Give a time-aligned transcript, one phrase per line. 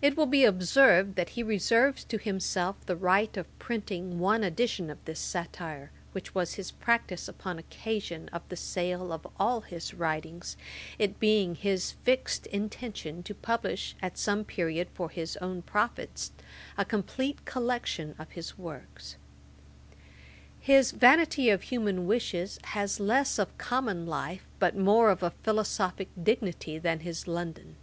[0.00, 4.88] It will be observed, that he reserves to himself the right of printing one edition
[4.88, 9.92] of this satire, which was his practice upon occasion of the sale of all his
[9.92, 10.56] writings;
[10.98, 16.30] it being his fixed intention to publish at some period, for his own profit,
[16.78, 19.16] a complete collection of his works.
[20.58, 26.08] His Vanity of Human Wishes has less of common life, but more of a philosophick
[26.24, 27.76] dignity than his London.